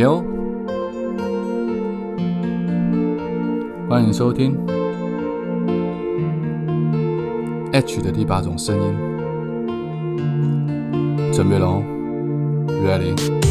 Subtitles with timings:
[0.00, 0.22] 有，
[3.88, 4.54] 欢迎收听
[7.72, 8.94] H 的第八种声音，
[11.32, 11.82] 准备喽
[12.84, 13.45] ，Ready。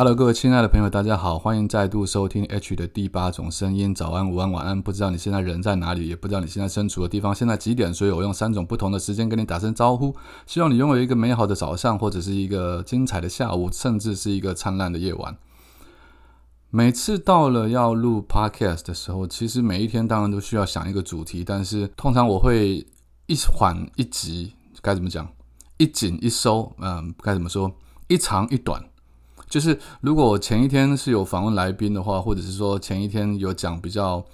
[0.00, 3.92] Hello，各位亲爱的朋友，大家好，欢迎再度收听 H 的第八种声音。
[3.92, 10.14] 早安、午安、晚安，不知道你现在人在哪里，也不知道你现在身处的地方现在几点，所以我用三种不同的时间跟你打声招呼。
[10.46, 15.36] 希望你拥有一个美好的早上，或者是一个精彩的下午，甚至是一个灿烂的夜晚。
[16.70, 22.86] 每次到了要录 Podcast 的时候，其实每一天当然都需要想一个主题，但是通常我会
[23.26, 25.28] 一缓一急，该怎么讲？
[25.76, 27.72] 一紧一收，嗯，该怎么说？
[28.06, 28.80] 一长一短。
[29.48, 34.24] 就是如果前一天是有访问来宾的话，或者是说前一天有讲比较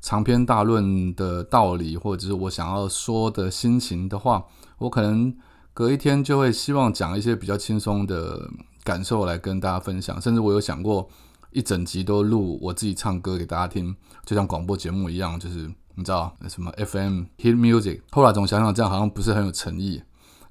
[0.00, 4.44] 长篇大论的道理，或者是我想要说的心情的话，
[4.78, 5.34] 我可能
[5.74, 8.48] 隔一天就会希望讲一些比较轻松的
[8.84, 10.20] 感受来跟大家分享。
[10.20, 11.08] 甚至我有想过
[11.52, 18.00] 一整集都录我自己唱歌给大家听，就像广播节目一样，就是你知道什么 FM hit music。
[18.10, 20.02] 后来总想想这样好像不是很有诚意。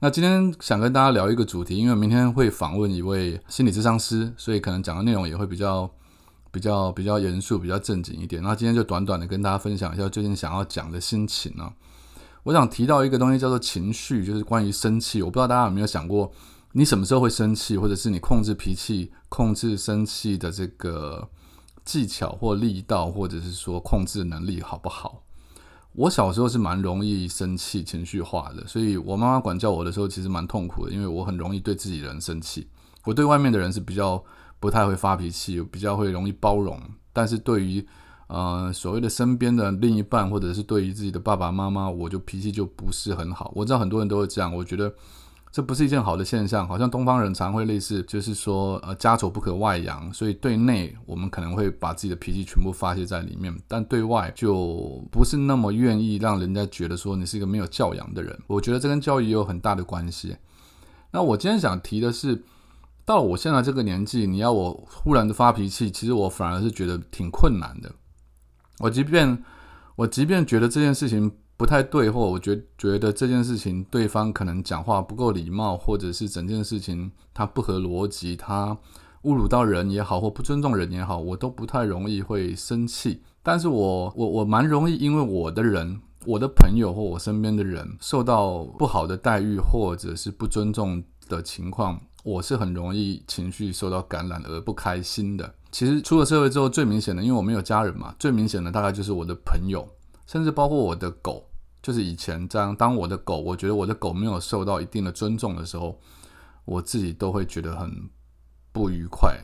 [0.02, 5.92] 那今天想跟大家聊一个主题，因为明天会访问一位心理咨商师，所以可能讲的内容也会比较、
[6.52, 8.42] 比较、比较严肃、比较正经一点。
[8.42, 11.74] 那今天就短短的跟大家分享一下最近想要讲的心情呢。
[12.44, 15.22] 我想提到一个东西叫做情绪，就是关于生气。
[15.22, 16.32] 我不知道大家有没有想过，
[16.72, 21.28] 你什么时候会生气，或者是你控制脾气、控制生气的这个
[21.84, 25.24] 技巧或力道，或者是说控制能力好不好？
[25.94, 32.68] 我小时候是蛮容易生气、情绪化的，所以我妈妈管教我的时候其实蛮痛苦的，因为我很容易对自己人生气。
[33.06, 34.24] 我对外面的人是比较
[34.60, 36.80] 不太会发脾气，比较会容易包容，
[37.12, 37.86] 但是对于
[38.28, 43.52] 呃所谓的身边的另一半，或者是对于自己的爸爸妈妈，我就脾气就不是很好。
[43.56, 44.94] 我知道很多人都会这样，我觉得。
[45.52, 58.40] 这不是一件好的现象，好像东方人常会类似，就是说，呃，家丑不可外扬，所以对内我们可能会把自己的脾气全部发泄在里面，但对外就不是那么愿意让人家觉得说你是一个没有教养的人。
[58.46, 60.38] 我觉得这跟教育也有很大的关系。
[61.10, 62.44] 那我今天想提的是，
[63.04, 67.92] 到我现在这个年纪，你要我忽然的发脾气，其实我反而是觉得挺困难的。
[68.78, 69.44] 我即便
[69.96, 71.32] 我即便觉得这件事情。
[71.60, 78.78] 不太对，或我觉觉得这件事情对方可能讲话不够礼貌，或者是整件事情他不合逻辑，他
[79.24, 83.24] 侮辱到人也好，或不尊重人也好，我都不太容易会生气。
[83.44, 95.54] 但是我我我蛮容易，因为我的人、我的朋友或我身边的人受到不好的待遇，或者是不尊重的情况，我是很容易情绪受到感染而不开心的。
[95.74, 99.86] 其实出了社会之后，最明显的，因为我没有家人嘛，最明显的大概就是我的朋友，
[100.26, 101.48] 甚至包括我的狗。
[101.90, 106.00] 就是以前这样，当我的狗，我觉得我的狗没有受到一定的尊重的时候，
[106.64, 107.92] 我自己都会觉得很
[108.72, 109.36] 不愉快。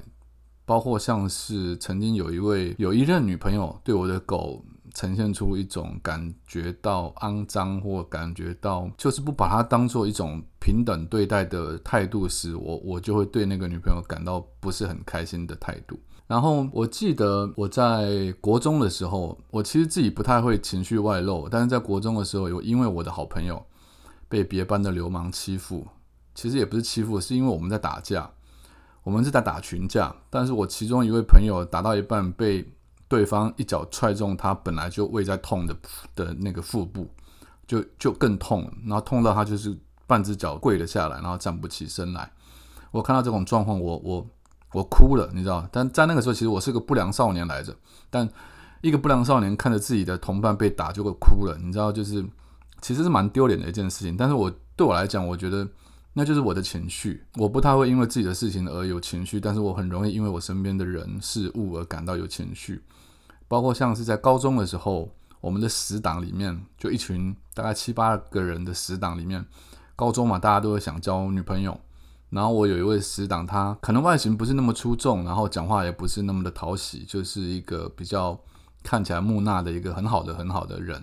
[0.63, 4.63] 包括像是曾经有一位有一任女朋友对我的狗
[4.93, 15.99] 呈现出一种感觉到肮脏或感觉到就是不把它当做一种平等对待的态度时，我我就会对那个女朋友感到不是很开心的态度。
[16.27, 23.63] 然后我记得我在国中的时候，我其实自己不太会情绪外露，但是在国中的时候，有因为我的好朋友
[24.27, 25.85] 被别班的流氓欺负，
[26.33, 28.27] 其实也不是欺负，是因为我们在打架，
[29.03, 32.67] 我们是在打群架，但是我其中一位朋友打到一半被
[33.07, 35.77] 对方一脚踹中他本来就胃在痛的
[36.15, 37.07] 的那个腹部，
[37.67, 42.31] 就就更痛，然后痛到他就是半只脚跪了下来，然后站不起身来。
[42.89, 44.25] 我看到这种状况，我我。
[44.75, 45.65] 我哭了，你知道？
[45.71, 47.73] 但在那个时候，其实我是个不良少年来着。
[48.09, 48.27] 但
[48.81, 51.89] 一个不良少年看着自己的同伴被打，就会哭了，你知道？
[51.93, 52.21] 就是
[52.81, 54.17] 其实是蛮丢脸的一件事情。
[54.17, 55.65] 但是我对我来讲，我觉得
[56.11, 57.23] 那就是我的情绪。
[57.35, 62.83] 我不太会因为自己的事情而有情绪，但是我很容易因为我身边的人事物而感到有情绪。
[63.47, 69.45] 包括像是在高中的时候，我们的死党里面，就一群大概七八个人的死党里面，
[69.95, 71.79] 高中嘛，大家都会想交女朋友。
[72.35, 78.37] 然后我有一位死党，他可能外形不是那么出众，然后讲话也不是那么的讨喜，就是一个比较
[78.83, 81.01] 看起来木讷的一个很好的很好的人。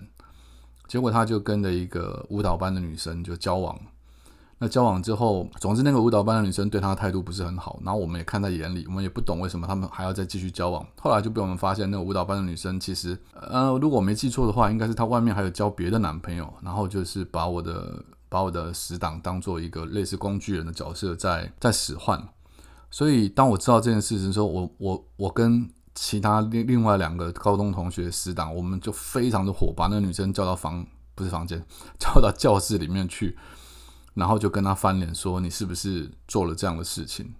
[0.87, 3.75] 结果他就跟着一个舞蹈班的女生就交往。
[4.59, 10.85] 那交往之后，总之那个舞蹈班的女生对他态度不是很好，然后我们也看在眼里，我们也不懂为什么他们还要再继续交往。
[11.01, 18.03] 后来就被我们发现，那个舞蹈班的女生其实，呃，如果我没记错的话，应该是她外面还有交别的男朋友，然后就是把我的。
[18.33, 22.19] 把我的死党当做一个类似工具人的角色在在使唤，
[22.89, 30.83] 所以当我知道这件事情的时候，我我我跟其他另另外两个高中同学死党，我们就非常的火，把那个女生叫到房
[31.13, 31.63] 不是房间，
[31.99, 33.37] 叫到教室里面去，
[34.15, 37.31] 然后就跟她翻脸说：“你是不是做了这样的事情？”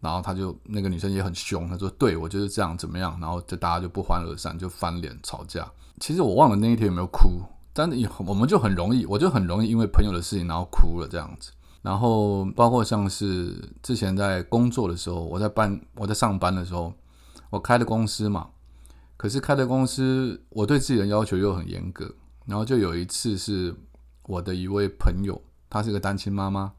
[0.00, 5.66] 然后他就那个女生也很凶，她说：“对我就是这样，怎么样？”然后就大家就不欢而散，就翻脸吵架。
[5.98, 7.40] 其实我忘了那一天有没有哭，
[7.72, 11.50] 但是我们就很容易，我就很容易因为朋友的事情然后哭了这样子。
[11.80, 16.92] 然后包括像是之前在工作的时候，我在办我在上班的时候，
[17.50, 18.50] 我开的公司嘛，
[19.16, 22.14] 可是开的公司我对自己的要求又很严格。
[22.46, 23.74] 然后就有一次是
[24.24, 25.40] 我的一位朋友，
[25.70, 26.72] 她是个单亲妈妈。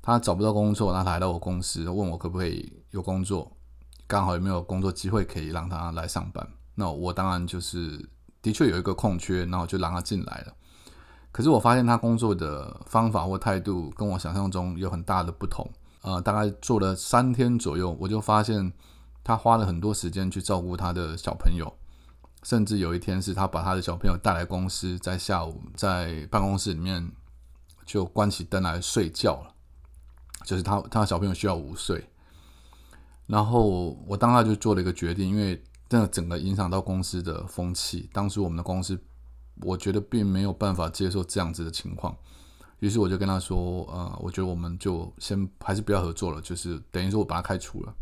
[0.00, 3.56] 她找不到工作，然后来到我公司，问我可不可以有工作，
[4.06, 6.48] 刚好有没有工作机会可以让她来上班。
[6.74, 8.08] 那我当然就是
[8.42, 10.54] 的确有一个空缺，然后就让他进来了。
[11.30, 15.68] 可是我发现他工作的方法或态度跟我想象中有很大的不同。
[16.02, 18.72] 呃，大概做了三天左右，我就发现
[19.22, 21.72] 他花了很多时间去照顾他的小朋友，
[22.44, 27.10] 甚至有一天是他把他的小朋友带来公司，在下午在办公室里面
[27.84, 29.54] 就关起灯来睡觉了。
[30.44, 32.08] 就是他，他的小朋友需要午睡，
[33.26, 38.08] 然后我当下就做了一个决定，因为这整个影响到公司的风气。
[38.12, 38.98] 当时我们的公司，
[39.62, 42.16] 我觉得并没有办法接受这样子的情况，
[42.80, 47.94] 于是我就跟他说：“呃，我觉得我们就先还是不要合作了，就是等于说我把他开除了。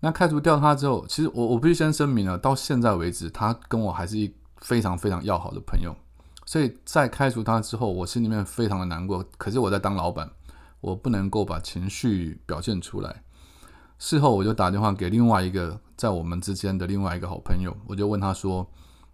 [0.00, 5.94] 那开除掉他之后，其实我我必须先声明了，到现在为止，他跟我还是一非常非常要好的朋友。
[6.46, 9.24] 所以在开除他之后，我心里面非常的难过。
[9.36, 10.30] 可是我在当老板。
[10.82, 13.22] 我不能够把情绪表现出来。
[14.00, 18.66] 事后我就打电话给另外一个在我们之间的另外一个好朋友，我就问他说：“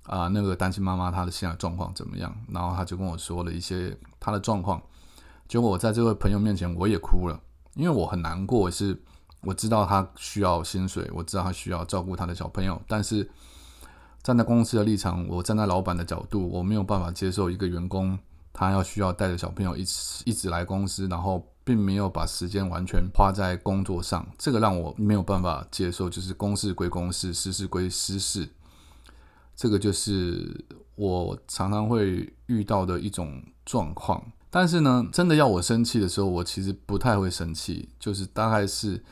[0.07, 4.81] 啊，那个单亲妈妈她的现在状况怎么样？”然后他就跟我说了一些他的状况。
[5.49, 7.41] 结果我在这位朋友面前我也哭了，
[7.75, 8.71] 因为我很难过。
[8.71, 8.97] 是
[9.41, 13.29] 我知道他需要薪水，我知道他需要照顾他的小朋友，但是
[14.23, 18.17] 站在公司的立场，我站在老板的角度，我没有办法接受一个员工
[18.53, 21.45] 他要需要带着小朋友一直一直来公司，然后。
[21.67, 26.09] 并没有把时间完全花在工作上，这个让我没有办法接受。
[26.09, 28.49] 就是公事归公事，私事归私事，
[29.57, 30.65] 这个就是
[30.95, 34.25] 我常常会遇到的一种状况。
[34.49, 37.89] 但是呢，真的要我生气的时候，我其实不太会生气。
[37.99, 39.03] 就是大概是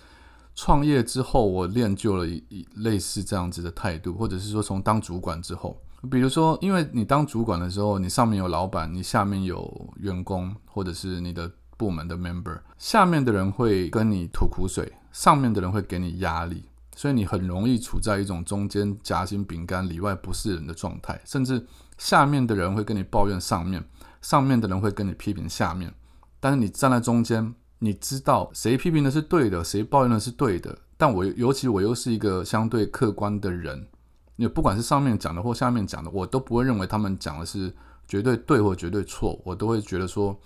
[0.55, 5.77] 创业之后，我练就了一类似这样子的态度，或者是说从当主管之后，
[6.09, 11.51] 比如说，因为你当主管的时候，你上面有老板，你下面有员工，或者是你的。
[11.77, 21.21] 部门的 member，下面的人会跟你吐苦水，上面的人会给你压力，所以你很容易处在一种中间夹心饼干里外不是人的状态。
[21.25, 21.67] 甚至
[21.99, 23.85] 下面的人会跟你抱怨上面，
[24.23, 25.93] 上面的人会跟你批评下面，
[26.41, 30.79] 但是你站在中间，你知道谁批评的是对的，谁抱怨的是对的。
[30.97, 33.89] 但我尤其我又是一个相对客观的人，
[34.37, 37.75] 你不管是上面讲的或下面讲的，我都不会认为他们讲的是
[38.07, 40.39] 绝对对或绝对错，我都会觉得说。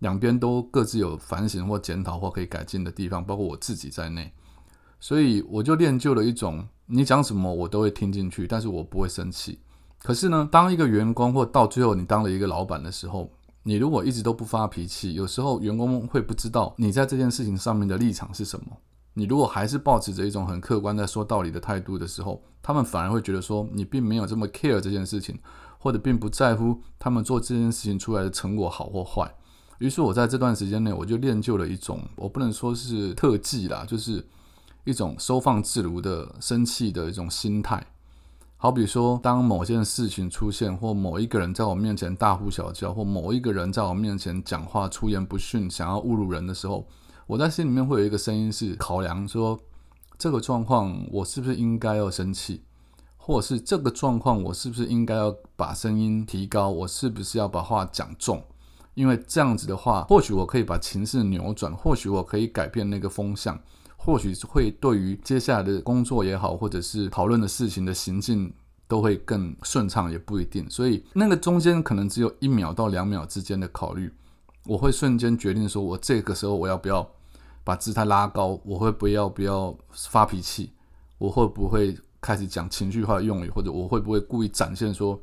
[0.00, 4.32] 两边都各自有反省或检讨或可以改进的地方，包括我自己在内，
[5.00, 9.58] 所以我就练就了一种，你讲什么我都会听进去，但是我不会生气。
[9.98, 13.30] 可是呢，当一个员工或到最后你当了一个老板的时候，
[13.62, 18.66] 你如果一直都不发脾气，有时候员工会不知道你在这件事情上面的立场是什么。
[19.14, 25.38] 你如果还是保持着一种很客观在说道理的态度的时候，他们反而会觉得说你并没有这么 care 这件事情，
[25.78, 29.34] 或者并不在乎他们做这件事情出来的成果好或坏。
[29.78, 34.26] 于是我在这段时间内，我就练就了一种，我不能说是特技啦，就是
[34.84, 37.86] 一种收放自如的生气的一种心态。
[38.58, 46.88] 好比说，当某件事情出现，或某一个人在我面前大呼小叫，或某一个人在我面前讲话出言不逊，想要侮辱人的时候，
[47.26, 49.60] 我在心里面会有一个声音是考量说，
[50.16, 52.62] 这个状况我是不是应该要生气，
[53.18, 58.42] 或者是这个状况我是不是应该要把声音提高，我是不是要把话讲重。
[58.96, 63.60] 因为这样子的话，或许我可以把情势扭转，或许我可以改变那个风向，
[63.94, 68.50] 或许会对于接下来的工作也好，或者是讨论的事情的行进
[68.88, 70.68] 都会更顺畅，也不一定。
[70.70, 74.10] 所以那个中间可能只有一秒到两秒之间的考虑，
[74.64, 77.06] 我会瞬间决定说，我这个时候我要不要
[77.64, 80.70] 把姿态拉高，我会不要不要发脾气，
[81.18, 85.20] 我会不会开始讲情绪化用语，或者我会不会故意展现说。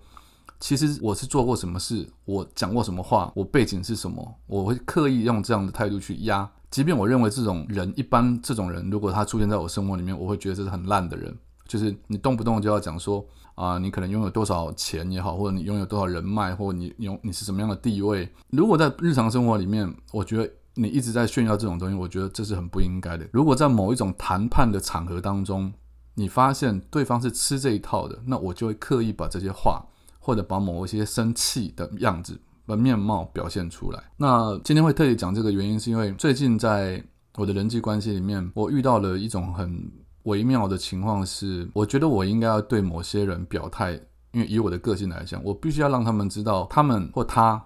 [0.60, 6.50] 其实我是做过什么事，我讲过什么话，我背景是什么，我会刻意用这样的态度去压。
[6.72, 11.38] 即便我认为这种人一般，这种人如果他出现在我生活里面，我会觉得这是很烂的人。
[11.68, 18.28] 就是你动不动就要讲说啊，你可能拥有多少钱也好，或者你拥有多少人脉，或者你拥你是什么样的地位。
[18.50, 23.28] 如果在日常生活里面，我觉得你一直在炫耀这种东西，我觉得这是很不应该的。
[23.32, 25.72] 如果在某一种谈判的场合当中，
[26.16, 29.86] 你发现对方是吃这一套的，那我就会刻意把这些话
[30.24, 34.02] 或者把某一些生气的样子、的面貌表现出来。
[34.18, 37.04] 那今天会特意讲这个原因，是因为最近在
[37.36, 39.92] 我的人际关系里面，我遇到了一种很
[40.24, 44.00] 微妙的情况，是我觉得我应该要对某些人表态，
[44.32, 47.62] 因为以我的个性来讲，我必须要让他们知道，他们或他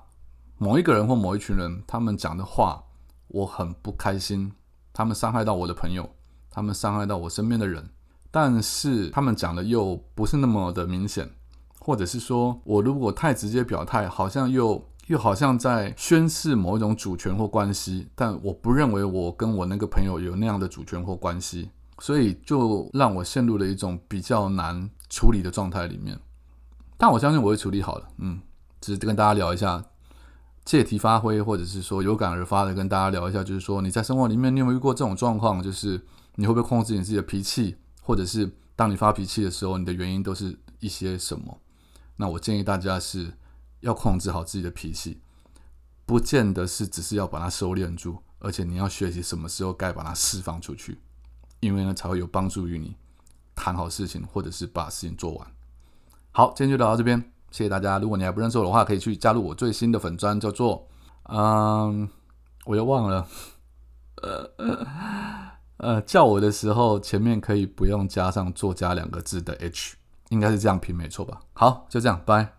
[0.58, 2.84] 某一个人或某一群人，他们讲的话。
[3.30, 4.50] 我很不开心，
[4.94, 6.10] 他们伤害到我的朋友，
[6.50, 7.86] 他们伤害到我身边的人，
[8.32, 11.30] 但是他们讲的又不是那么的明显，
[11.88, 26.20] 或者是说我如果太直接表态，好像又又好像在宣示某一种主权或关系，但我不认为我跟我那个朋友有那样的主权或关系，所以就让我陷入了一种比较难处理的状态里面。
[26.98, 28.42] 但我相信我会处理好的，嗯，
[28.82, 29.82] 只是跟大家聊一下。
[30.66, 35.64] 借题发挥，或者是说有感而发的跟大家聊一下，就是说你在生活里面，你有没有遇过这种状况？
[35.64, 41.58] 就是你会不会控制你自己的脾气，或者是当你发脾气的时候，你的原因都是一些什么？
[42.18, 43.34] 那我建议大家是
[43.80, 45.22] 要控制好自己的脾气，
[46.06, 51.00] 不见得是只是要把它收敛住，而且你要学习什么时候该把它释放出去，
[51.62, 52.96] 因为呢才会有帮助于你
[53.56, 55.48] 谈好事情，或者是把事情做完。
[56.32, 57.32] 好，今天就聊到这边。
[57.50, 57.98] 谢谢大家！
[57.98, 60.86] 如果你还不认识我的话，可以去加入我最新的粉砖，叫做
[61.24, 62.08] 嗯，
[62.66, 63.26] 我又忘了，
[64.22, 64.52] 呃
[65.78, 69.96] 呃，叫我的时候前面可以不用加上作家两个字的 H，
[70.30, 71.40] 应该是这样拼没错吧？
[71.54, 72.57] 好，就这样，拜。